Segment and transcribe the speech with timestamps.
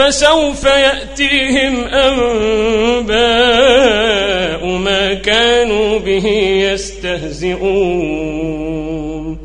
[0.00, 6.26] فسوف يأتيهم أنباء ما كانوا به
[6.72, 9.38] يستهزئون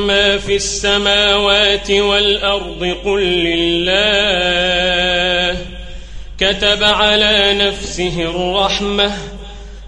[0.07, 5.57] ما في السماوات والأرض قل لله
[6.39, 9.13] كتب على نفسه الرحمه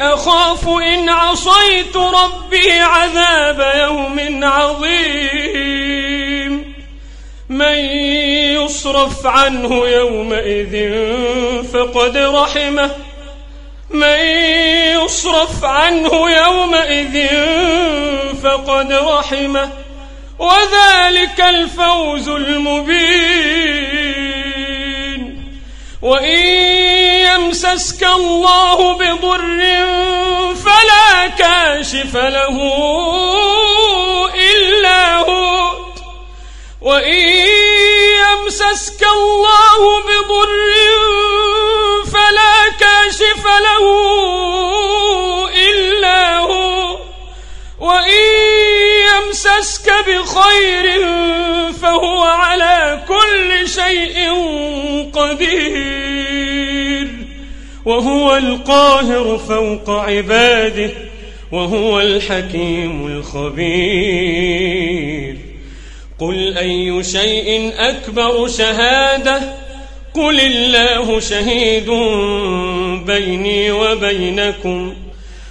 [0.00, 6.74] أخاف إن عصيت ربي عذاب يوم عظيم
[7.48, 7.76] من
[8.54, 10.94] يصرف عنه يومئذ
[11.72, 12.96] فقد رحمه
[13.90, 14.18] من
[15.04, 17.26] يصرف عنه يومئذ
[18.42, 19.70] فقد رحمه
[20.38, 24.27] وذلك الفوز المبين
[26.02, 26.46] وإن
[27.26, 29.58] يمسسك الله بضر
[30.54, 32.56] فلا كاشف له
[34.34, 35.72] إلا هو
[36.80, 37.26] وإن
[38.18, 40.74] يمسسك الله بضر
[42.12, 43.84] فلا كاشف له
[45.50, 46.98] إلا هو
[47.80, 48.37] وإن
[49.28, 50.86] يمسسك بخير
[51.72, 54.18] فهو على كل شيء
[55.12, 57.10] قدير
[57.84, 60.90] وهو القاهر فوق عباده
[61.52, 65.36] وهو الحكيم الخبير
[66.18, 69.40] قل أي شيء أكبر شهادة
[70.14, 71.90] قل الله شهيد
[73.06, 74.94] بيني وبينكم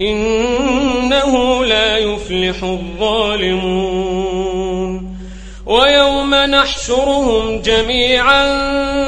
[0.00, 5.16] إنه لا يفلح الظالمون
[5.66, 8.46] ويوم نحشرهم جميعا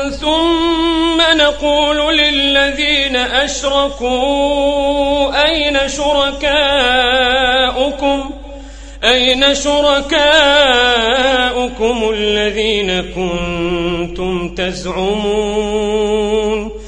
[0.09, 4.19] ثم نقول للذين أشركوا
[5.49, 8.31] أين شركاؤكم
[9.05, 16.88] أين شركاؤكم الذين كنتم تزعمون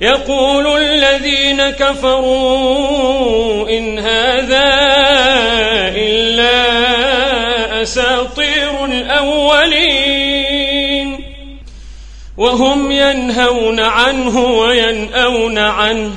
[0.00, 4.70] يقول الذين كفروا إن هذا
[6.08, 6.72] إلا
[7.82, 11.20] أساطير الأولين
[12.36, 16.12] وهم ينهون عنه وينأون عنه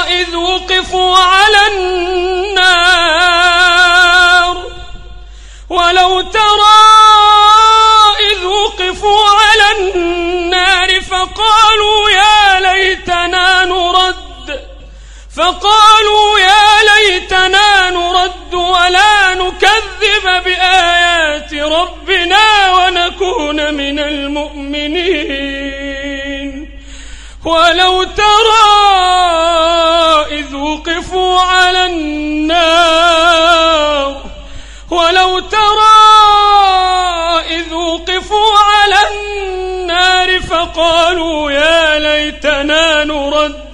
[0.08, 4.64] إذ وقفوا على النار
[5.70, 6.84] ولو ترى
[8.32, 14.14] إذ وقفوا على النار فقالوا يا ليتنا نرد
[15.36, 22.36] فقالوا يا ليتنا نرد ولا نكذب بآيات ربنا
[22.74, 26.13] ونكون من المؤمنين
[27.44, 28.74] ولو ترى
[30.38, 34.22] إذ وقفوا على النار
[34.90, 36.04] ولو ترى
[37.50, 43.64] إذ وقفوا على النار فقالوا يا ليتنا نرد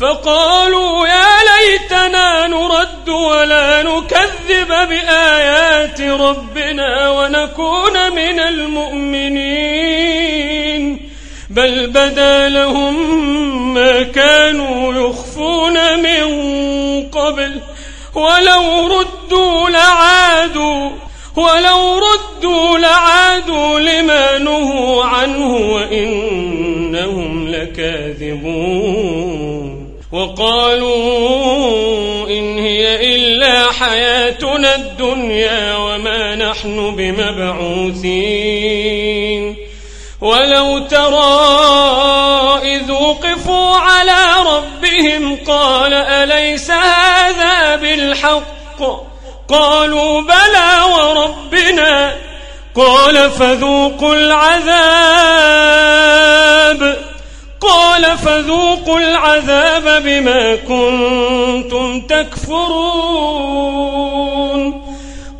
[0.00, 11.11] فقالوا يا ليتنا نرد ولا نكذب بآيات ربنا ونكون من المؤمنين
[11.50, 12.94] بل بدا لهم
[13.74, 16.22] ما كانوا يخفون من
[17.08, 17.60] قبل
[18.14, 20.90] ولو ردوا لعادوا
[21.36, 30.86] ولو ردوا لعادوا لما نهوا عنه وإنهم لكاذبون وقالوا
[32.30, 39.56] إن هي إلا حياتنا الدنيا وما نحن بمبعوثين
[40.22, 41.38] ولو ترى
[42.62, 48.42] إذ وقفوا على ربهم قال أليس هذا بالحق
[49.48, 52.14] قالوا بلى وربنا
[52.76, 56.96] قال فذوقوا العذاب
[57.60, 63.91] قال فذوقوا العذاب بما كنتم تكفرون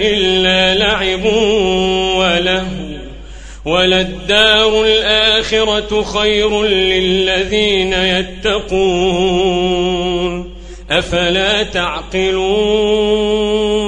[0.00, 1.24] إلا لعب
[2.16, 2.64] ولهو
[3.64, 10.48] وللدار الآخرة خير للذين يتقون
[10.90, 13.87] أفلا تعقلون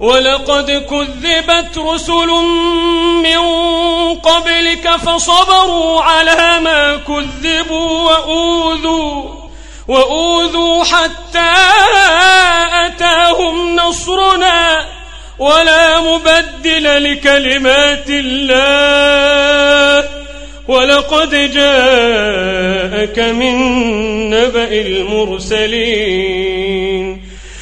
[0.00, 2.26] ولقد كذبت رسل
[3.24, 3.38] من
[4.14, 9.24] قبلك فصبروا على ما كذبوا وأوذوا
[9.88, 11.52] وأوذوا حتى
[12.86, 14.86] أتاهم نصرنا
[15.38, 20.08] ولا مبدل لكلمات الله
[20.68, 23.54] ولقد جاءك من
[24.30, 27.19] نبأ المرسلين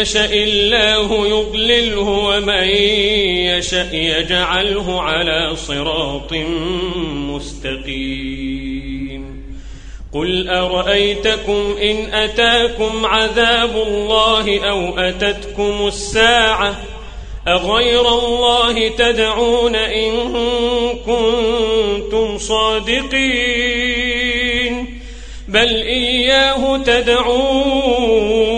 [0.00, 2.68] يشأ الله يضلله ومن
[3.48, 6.32] يشأ يجعله على صراط
[7.10, 9.38] مستقيم
[10.12, 16.80] قل أرأيتكم إن أتاكم عذاب الله أو أتتكم الساعة
[17.48, 20.12] أغير الله تدعون إن
[21.06, 24.98] كنتم صادقين
[25.48, 28.57] بل إياه تدعون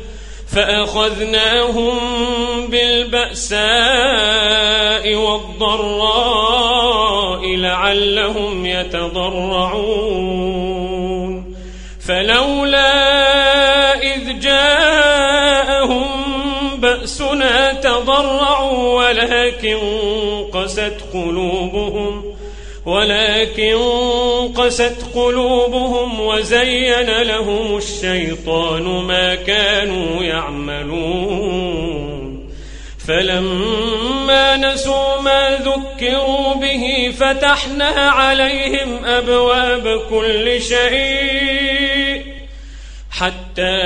[0.51, 1.99] فأخذناهم
[2.67, 11.55] بالبأساء والضراء لعلهم يتضرعون
[12.05, 12.93] فلولا
[14.01, 16.05] إذ جاءهم
[16.77, 19.77] بأسنا تضرعوا ولكن
[20.53, 22.23] قست قلوبهم
[22.85, 23.77] ولكن
[24.57, 32.49] قست قلوبهم وزين لهم الشيطان ما كانوا يعملون
[33.07, 42.23] فلما نسوا ما ذكروا به فتحنا عليهم أبواب كل شيء
[43.11, 43.81] حتى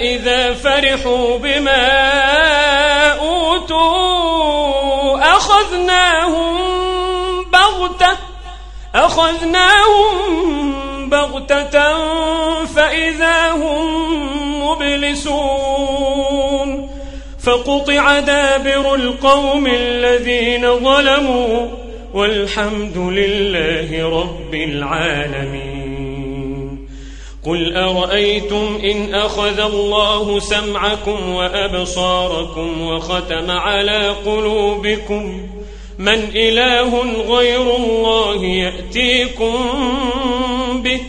[0.00, 1.88] إذا فرحوا بما
[3.18, 6.75] أوتوا أخذناهم
[8.96, 10.06] أخذناهم
[11.10, 11.80] بغتة
[12.64, 13.86] فإذا هم
[14.64, 16.90] مبلسون
[17.42, 21.68] فقطع دابر القوم الذين ظلموا
[22.14, 25.86] والحمد لله رب العالمين
[27.46, 35.40] قل أرأيتم إن أخذ الله سمعكم وأبصاركم وختم على قلوبكم
[35.98, 36.98] من إله
[37.38, 39.54] غير الله يأتيكم
[40.84, 41.00] به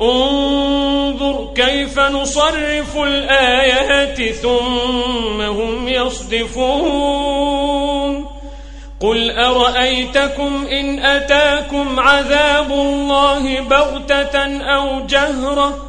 [0.00, 8.26] انظر كيف نصرف الآيات ثم هم يصدفون
[9.00, 15.88] قل أرأيتكم إن أتاكم عذاب الله بغتة أو جهرةً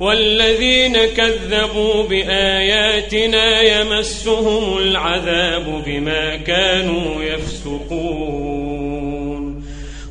[0.00, 9.64] والذين كذبوا بآياتنا يمسهم العذاب بما كانوا يفسقون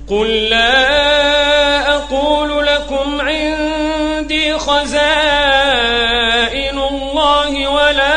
[0.10, 8.17] قل لا أقول لكم عندي خزائن الله ولا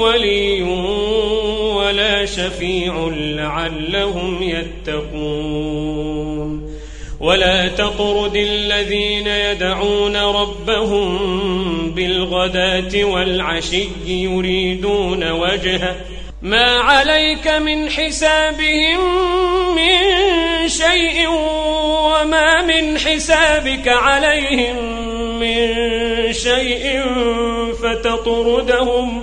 [0.00, 0.62] ولي
[1.76, 6.70] ولا شفيع لعلهم يتقون
[7.20, 11.28] ولا تطرد الذين يدعون ربهم
[11.90, 15.96] بالغداة والعشي يريدون وجهه
[16.42, 19.00] ما عليك من حسابهم
[19.76, 19.98] من
[20.68, 21.28] شيء
[22.04, 24.74] وما من حسابك عليهم
[25.40, 25.66] من
[26.32, 27.02] شيء
[27.82, 29.22] فتطردهم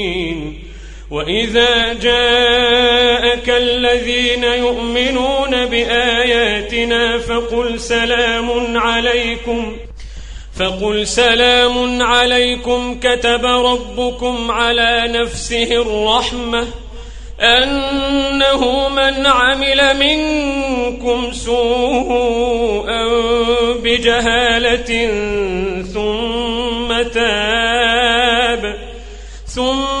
[1.21, 9.77] وإذا جاءك الذين يؤمنون بآياتنا فقل سلام عليكم
[10.59, 16.67] فقل سلام عليكم كتب ربكم على نفسه الرحمة
[17.39, 23.03] أنه من عمل منكم سوءا
[23.83, 25.05] بجهالة
[25.93, 28.75] ثم تاب
[29.45, 30.00] ثم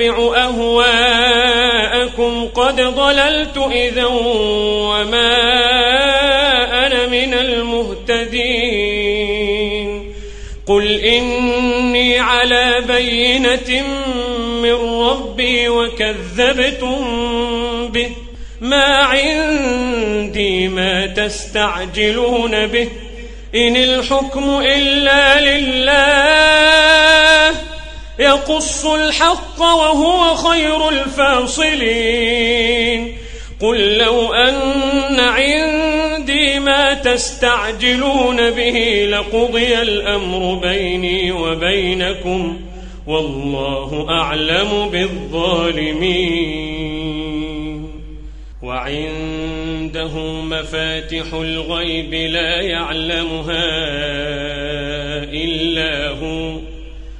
[0.00, 5.40] أتبع أهواءكم قد ضللت إذا وما
[6.86, 10.14] أنا من المهتدين
[10.66, 13.82] قل إني على بينة
[14.62, 16.98] من ربي وكذبتم
[17.88, 18.08] به
[18.60, 22.88] ما عندي ما تستعجلون به
[23.54, 27.69] إن الحكم إلا لله
[28.20, 33.12] يقص الحق وهو خير الفاصلين
[33.60, 42.60] قل لو أن عندي ما تستعجلون به لقضي الأمر بيني وبينكم
[43.06, 47.90] والله أعلم بالظالمين
[48.62, 53.64] وعنده مفاتح الغيب لا يعلمها
[55.32, 56.52] إلا هو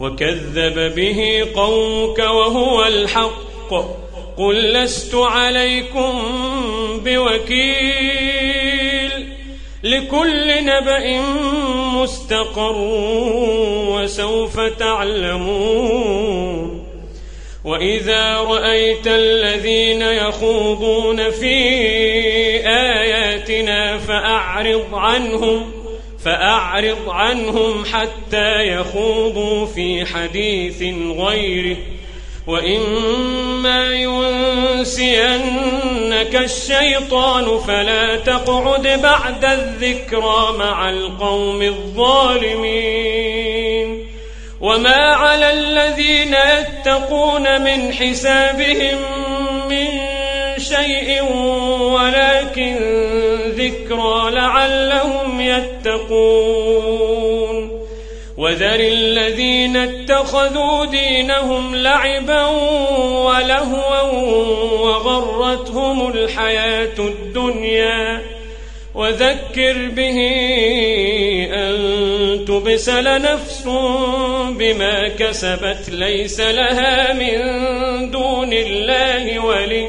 [0.00, 3.72] وكذب به قومك وهو الحق
[4.38, 6.22] قل لست عليكم
[7.04, 9.32] بوكيل
[9.82, 11.20] لكل نبأ
[11.94, 12.76] مستقر
[13.88, 16.86] وسوف تعلمون
[17.64, 21.54] وإذا رأيت الذين يخوضون في
[22.68, 25.75] آياتنا فأعرض عنهم
[26.26, 30.82] فأعرض عنهم حتى يخوضوا في حديث
[31.18, 31.76] غيره
[32.46, 44.06] وإما ينسينك الشيطان فلا تقعد بعد الذكرى مع القوم الظالمين
[44.60, 48.98] وما على الذين يتقون من حسابهم
[49.68, 49.88] من
[50.58, 51.22] شيء
[51.82, 53.15] ولكن
[53.66, 57.86] الذكرى لعلهم يتقون
[58.38, 62.46] وذر الذين اتخذوا دينهم لعبا
[63.26, 64.02] ولهوا
[64.86, 68.22] وغرتهم الحياة الدنيا
[68.94, 70.18] وذكر به
[71.50, 71.76] أن
[72.48, 73.62] تبسل نفس
[74.58, 77.36] بما كسبت ليس لها من
[78.10, 79.88] دون الله ولي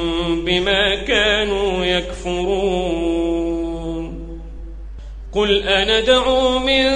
[0.45, 4.21] بما كانوا يكفرون
[5.33, 6.87] قل أندعو من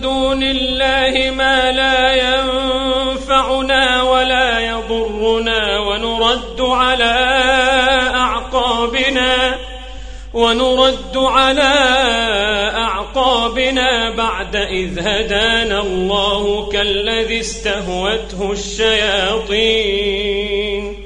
[0.00, 7.14] دون الله ما لا ينفعنا ولا يضرنا ونرد على
[8.14, 9.56] أعقابنا
[10.34, 11.74] ونرد على
[12.76, 20.99] أعقابنا بعد إذ هدانا الله كالذي استهوته الشياطين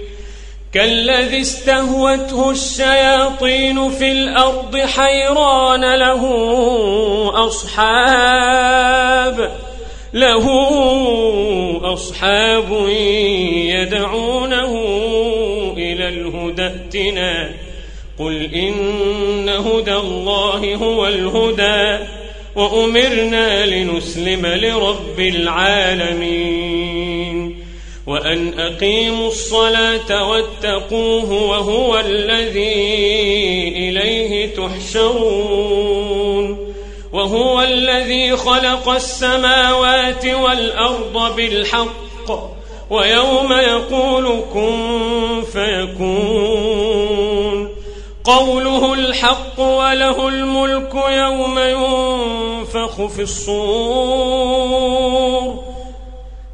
[0.74, 6.22] كالذي استهوته الشياطين في الأرض حيران له
[7.46, 9.50] أصحاب
[10.12, 10.46] له
[11.92, 12.86] أصحاب
[13.64, 14.74] يدعونه
[15.76, 17.50] إلى الهدى ائتنا
[18.18, 22.04] قل إن هدى الله هو الهدى
[22.56, 27.33] وأمرنا لنسلم لرب العالمين
[28.06, 32.62] وأن أقيموا الصلاة واتقوه وهو الذي
[33.76, 36.74] إليه تحشرون
[37.12, 42.54] وهو الذي خلق السماوات والأرض بالحق
[42.90, 44.88] ويوم يقول كن
[45.52, 47.68] فيكون
[48.24, 55.73] قوله الحق وله الملك يوم ينفخ في الصور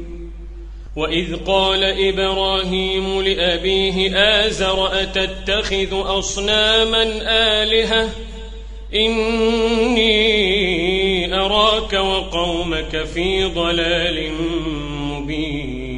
[0.96, 7.02] وإذ قال إبراهيم لأبيه آزر أتتخذ أصناما
[7.62, 8.08] آلهة
[8.94, 10.08] إني
[11.34, 14.30] أراك وقومك في ضلال
[15.00, 15.97] مبين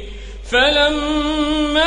[0.52, 1.84] فلما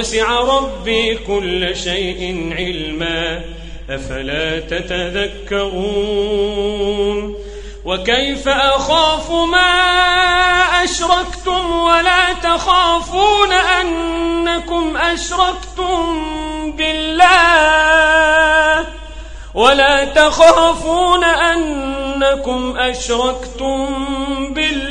[0.00, 3.40] وسع ربي كل شيء علما
[3.90, 7.34] أفلا تتذكرون
[7.84, 9.80] وكيف أخاف ما
[10.84, 16.22] أشركتم ولا تخافون أنكم أشركتم
[16.76, 18.86] بالله
[19.54, 23.96] ولا تخافون أنكم أشركتم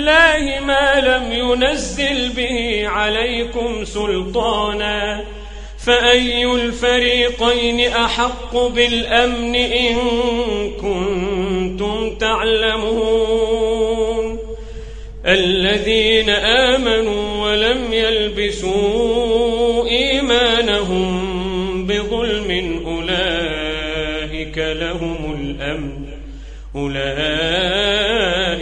[0.10, 5.24] الله ما لم ينزل به عليكم سلطانا
[5.86, 9.96] فأي الفريقين أحق بالأمن إن
[10.82, 14.40] كنتم تعلمون
[15.26, 16.30] الذين
[16.70, 21.12] آمنوا ولم يلبسوا إيمانهم
[21.88, 26.00] بظلم أولئك لهم الأمن
[26.76, 28.09] أولئك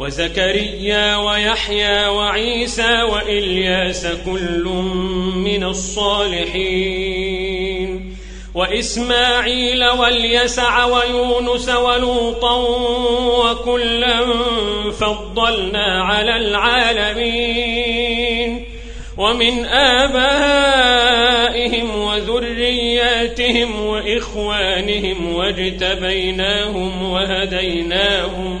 [0.00, 4.64] وزكريا ويحيى وعيسى وإلياس كل
[5.34, 8.16] من الصالحين
[8.54, 12.56] وإسماعيل واليسع ويونس ولوطا
[13.40, 14.16] وكلا
[15.00, 18.64] فضلنا على العالمين
[19.16, 28.60] ومن آبائهم وذرياتهم وإخوانهم واجتبيناهم وهديناهم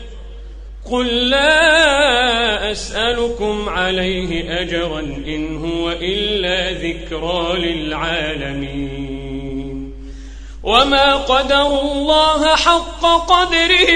[0.91, 9.93] قل لا أسألكم عليه أجرا إن هو إلا ذكرى للعالمين
[10.63, 13.89] وما قدر الله حق قدره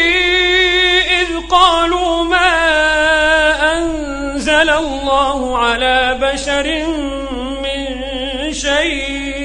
[1.22, 2.82] إذ قالوا ما
[3.78, 6.88] أنزل الله على بشر
[7.64, 8.04] من
[8.54, 9.45] شيء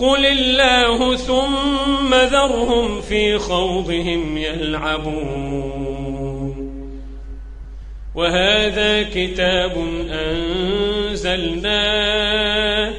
[0.00, 6.54] قل الله ثم ذرهم في خوضهم يلعبون
[8.14, 9.76] وهذا كتاب
[10.10, 12.92] أنزلناه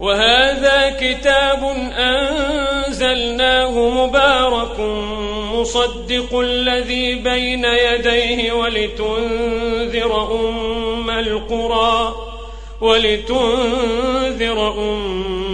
[0.00, 1.64] وهذا كتاب
[1.98, 4.80] أنزلناه مبارك
[5.54, 12.14] مصدق الذي بين يديه ولتنذر أم القرى
[12.80, 15.37] ولتنذر أم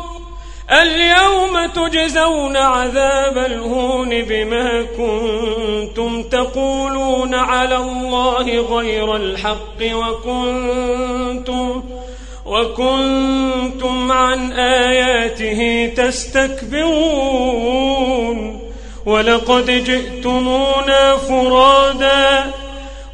[0.80, 11.82] اليوم تجزون عذاب الهون بما كنتم تقولون على الله غير الحق وكنتم
[12.48, 18.60] وكنتم عن آياته تستكبرون
[19.06, 22.50] ولقد جئتمونا فرادا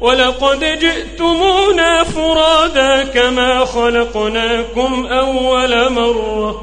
[0.01, 6.61] ولقد جئتمونا فرادا كما خلقناكم أول مرة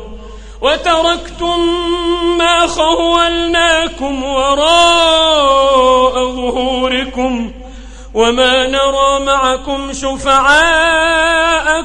[0.61, 1.61] وتركتم
[2.39, 7.53] ما خولناكم وراء ظهوركم
[8.15, 11.22] وما نرى معكم شفعاء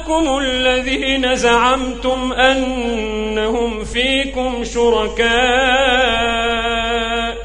[0.08, 7.38] ربكم الذين زعمتم أنهم فيكم شركاء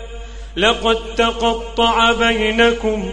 [0.57, 3.05] لقد تقطع بينكم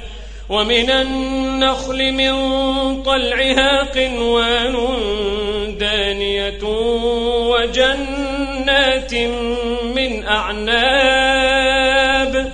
[0.51, 2.33] ومن النخل من
[3.03, 4.73] طلعها قنوان
[5.79, 6.63] دانية
[7.51, 9.13] وجنات
[9.95, 12.51] من أعناب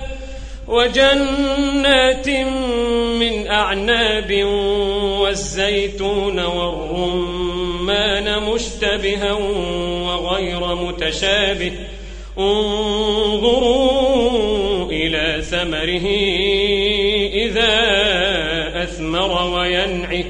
[0.68, 2.28] وجنات
[3.18, 4.32] من أعناب
[5.20, 9.32] والزيتون والرمان مشتبها
[10.06, 11.72] وغير متشابه
[12.38, 16.06] انظروا إلى ثمره
[17.58, 20.24] إذا أثمر وينعه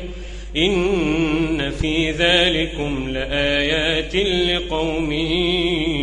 [0.56, 5.12] إن في ذلكم لآيات لقوم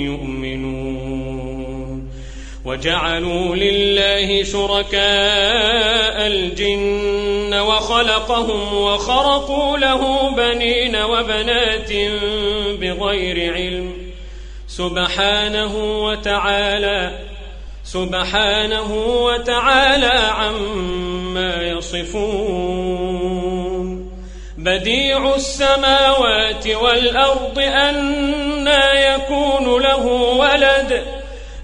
[0.06, 2.10] يؤمنون
[2.66, 11.94] وجعلوا لله شركاء الجن وخلقهم وخرقوا له بنين وبنات
[12.80, 13.92] بغير علم
[14.68, 17.20] سبحانه وتعالى
[17.84, 18.94] سبحانه
[19.26, 24.10] وتعالى عما ما يصفون
[24.58, 30.06] بديع السماوات والأرض أنا يكون له
[30.38, 31.04] ولد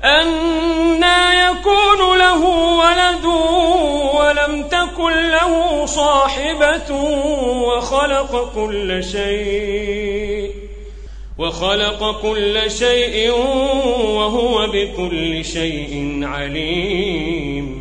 [0.03, 2.41] أنا يكون له
[2.77, 3.25] ولد
[4.21, 6.91] ولم تكن له صاحبة
[7.61, 10.51] وخلق كل شيء
[11.37, 13.29] وخلق كل شيء
[14.03, 17.80] وهو بكل شيء عليم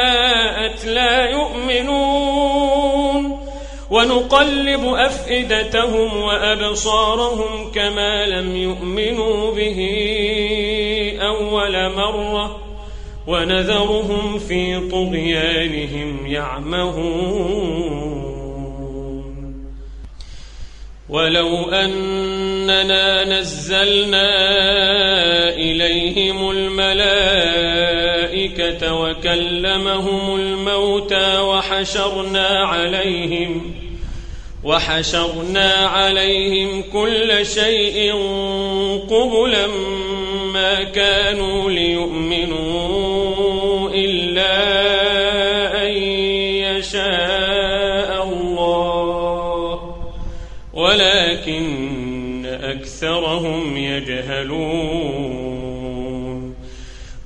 [3.91, 9.77] ونقلب أفئدتهم وأبصارهم كما لم يؤمنوا به
[11.21, 12.59] أول مرة
[13.27, 18.21] ونذرهم في طغيانهم يعمهون
[21.09, 24.27] ولو أننا نزلنا
[25.53, 33.80] إليهم الملائكة وكلمهم الموتى وحشرنا عليهم
[34.63, 38.13] وحشرنا عليهم كل شيء
[39.09, 39.67] قبلا
[40.53, 44.81] ما كانوا ليؤمنوا إلا
[45.85, 45.91] أن
[46.67, 49.93] يشاء الله
[50.73, 55.40] ولكن أكثرهم يجهلون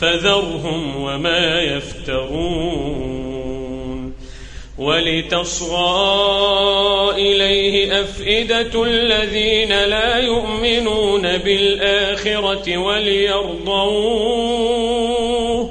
[0.00, 4.14] فذرهم وما يفترون
[4.78, 6.14] ولتصغى
[7.10, 15.70] إليه أفئدة الذين لا يؤمنون بالآخرة وليرضوه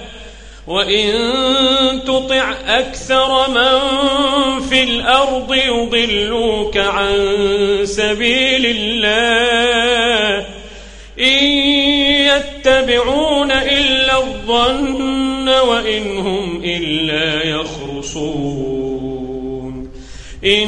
[0.71, 1.13] وإن
[2.07, 3.79] تطع أكثر من
[4.69, 7.13] في الأرض يضلوك عن
[7.83, 10.47] سبيل الله
[11.19, 11.45] إن
[12.27, 19.91] يتبعون إلا الظن وإن هم إلا يخرصون
[20.45, 20.67] إن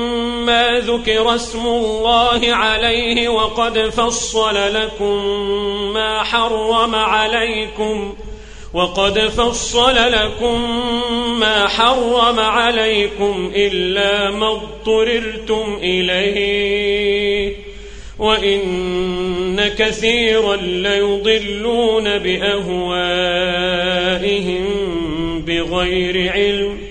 [0.85, 5.25] ذكر اسم الله عليه وقد فصل لكم
[5.93, 8.13] ما حرم عليكم
[8.73, 10.69] وقد فصل لكم
[11.39, 17.55] ما حرم عليكم إلا ما اضطررتم إليه
[18.19, 24.65] وإن كثيرا ليضلون بأهوائهم
[25.47, 26.90] بغير علم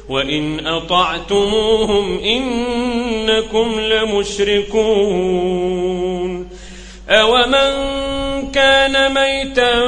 [0.10, 6.48] وإن أطعتموهم إنكم لمشركون
[7.10, 7.78] أومن
[8.54, 9.82] كان ميتا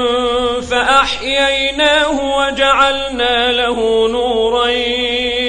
[0.72, 4.68] فأحييناه وجعلنا له نورا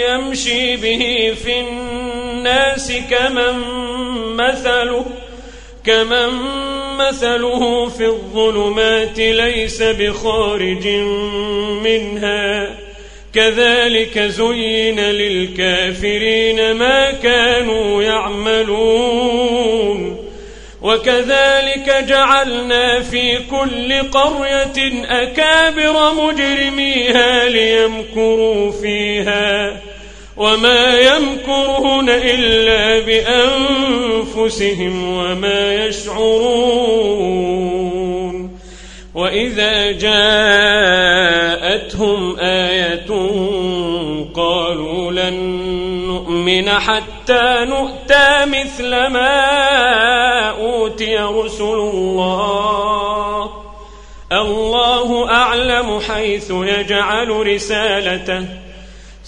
[0.09, 2.00] يمشي به في النار
[2.41, 3.57] الناس كمن
[4.37, 5.07] مثله
[5.85, 6.29] كمن
[6.97, 10.89] مثله في الظلمات ليس بخارج
[11.85, 12.77] منها
[13.35, 20.27] كذلك زين للكافرين ما كانوا يعملون
[20.83, 29.81] وكذلك جعلنا في كل قرية أكابر مجرميها ليمكروا فيها
[30.41, 38.61] وما يمكرون إلا بأنفسهم وما يشعرون
[39.15, 43.07] وإذا جاءتهم آية
[44.35, 45.35] قالوا لن
[46.09, 49.41] نؤمن حتى نؤتى مثل ما
[50.51, 53.51] أوتي رسل الله
[54.33, 58.60] الله أعلم حيث يجعل رسالته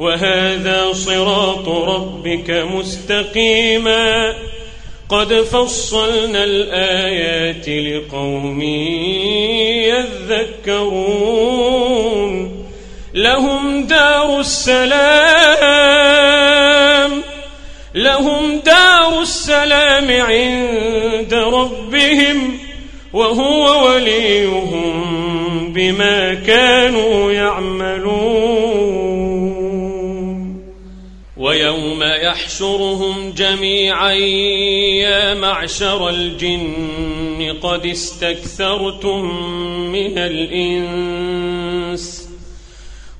[0.00, 4.34] وهذا صراط ربك مستقيما
[5.08, 8.62] قد فصلنا الآيات لقوم
[10.62, 12.60] يذكرون
[13.14, 17.22] لهم دار السلام
[17.94, 22.58] لهم دار السلام عند ربهم
[23.12, 25.06] وهو وليهم
[25.74, 27.99] بما كانوا يعملون
[32.30, 39.44] يحشرهم جميعا يا معشر الجن قد استكثرتم
[39.92, 42.30] من الإنس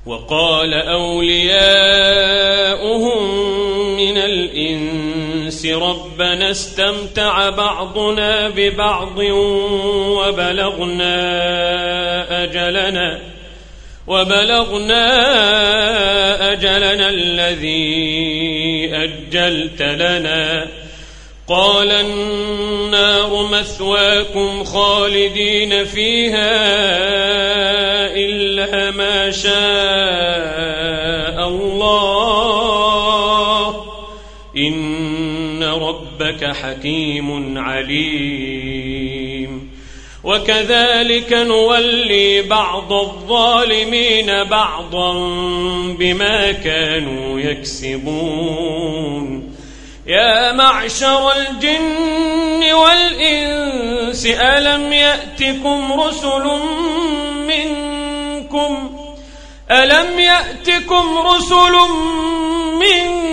[0.05, 1.51] وقال أولياؤهم
[3.97, 9.17] من الإنس ربنا استمتع بعضنا ببعض
[10.15, 11.13] وبلغنا
[12.43, 13.30] أجلنا
[14.11, 15.07] وبلغنا
[16.51, 17.89] أجلنا الذي
[18.93, 20.67] أجلت لنا
[21.47, 26.59] قال النار مثواكم خالدين فيها
[28.15, 29.57] إلا ما شاء
[31.47, 33.85] الله
[34.57, 39.20] إن ربك حكيم عليم
[40.23, 45.13] وكذلك نولي بعض الظالمين بعضا
[45.99, 49.51] بما كانوا يكسبون
[50.07, 56.47] يا معشر الجن والإنس ألم يأتكم رسل
[57.47, 58.89] منكم
[59.71, 61.73] ألم يأتكم رسل
[62.73, 63.30] منكم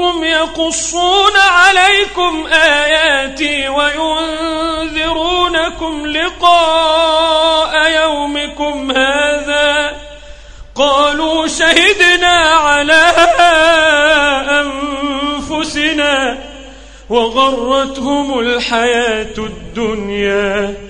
[0.00, 9.96] ربكم يقصون عليكم آياتي وينذرونكم لقاء يومكم هذا
[10.74, 13.12] قالوا شهدنا على
[14.50, 16.38] أنفسنا
[17.08, 20.89] وغرتهم الحياة الدنيا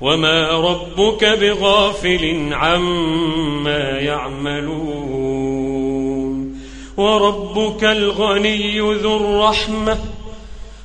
[0.00, 6.58] وما ربك بغافل عما يعملون
[6.96, 9.98] وربك الغني ذو الرحمة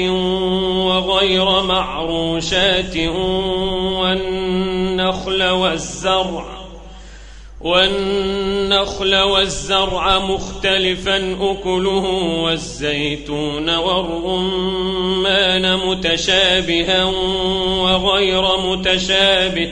[0.80, 6.46] وغير معروشات والنخل والزرع
[7.62, 12.06] والنخل والزرع مختلفا أكله
[12.44, 17.04] والزيتون والرمان متشابها
[17.66, 19.72] وغير متشابه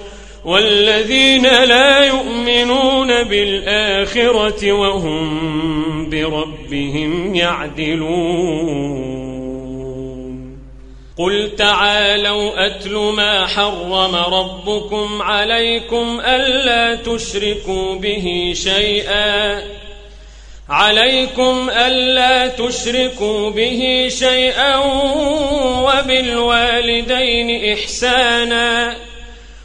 [0.45, 5.61] والذين لا يؤمنون بالآخرة وهم
[6.09, 9.01] بربهم يعدلون
[11.17, 19.61] قل تعالوا أتل ما حرم ربكم عليكم ألا تشركوا به شيئا
[20.69, 24.77] عليكم ألا تشركوا به شيئا
[25.79, 28.95] وبالوالدين إحساناً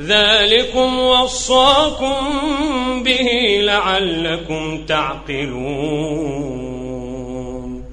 [0.00, 2.14] ذلكم وصاكم
[3.04, 7.84] به لعلكم تعقلون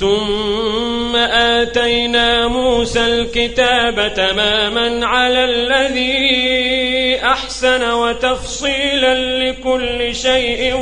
[0.00, 10.74] ثم آتينا موسى الكتاب تماما على الذي أحسن وتفصيلا لكل شيء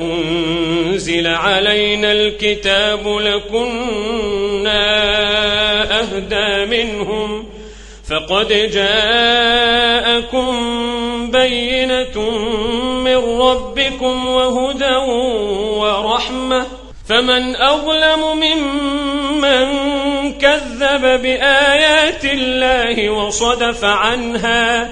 [0.00, 4.78] أنزل علينا الكتاب لكنا
[6.00, 7.44] أهدى منهم
[8.10, 10.46] فقد جاءكم
[11.30, 12.38] بينة
[13.04, 14.94] من ربكم وهدى
[15.78, 16.66] ورحمة
[17.08, 18.87] فمن أظلم ممن
[19.40, 19.78] من
[20.40, 24.90] كذب بآيات الله وصدف عنها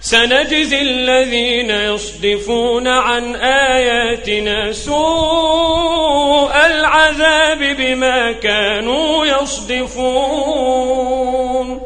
[0.00, 11.80] سنجزي الذين يصدفون عن آياتنا سوء العذاب بما كانوا يصدفون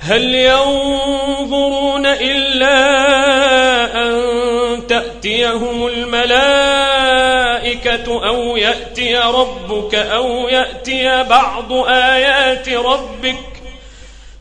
[0.00, 3.06] هل ينظرون إلا
[4.06, 4.22] أن
[4.88, 6.91] تأتيهم الملائكة
[8.00, 13.36] أو يأتي ربك أو يأتي بعض آيات ربك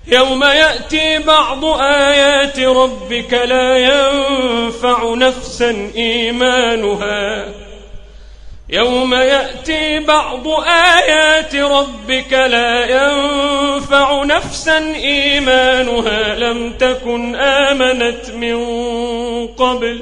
[0.08, 7.46] يوم يأتي بعض آيات ربك لا ينفع نفسا إيمانها
[8.70, 18.58] يوم يأتي بعض آيات ربك لا ينفع نفسا إيمانها لم تكن آمنت من
[19.48, 20.02] قبل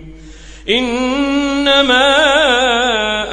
[0.69, 2.15] إنما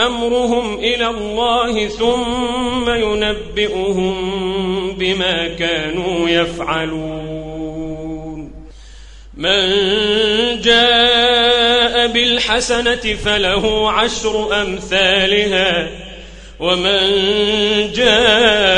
[0.06, 4.38] أمرهم إلى الله ثم ينبئهم
[4.98, 8.52] بما كانوا يفعلون
[9.36, 9.66] من
[10.60, 15.88] جاء بالحسنة فله عشر أمثالها
[16.60, 17.08] ومن
[17.94, 18.77] جاء